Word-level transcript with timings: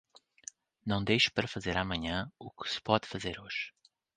Não 0.83 1.03
deixe 1.03 1.29
para 1.29 1.47
fazer 1.47 1.77
amanhã 1.77 2.27
o 2.39 2.49
que 2.49 2.67
se 2.67 2.81
pode 2.81 3.07
fazer 3.07 3.39
hoje 3.39 3.71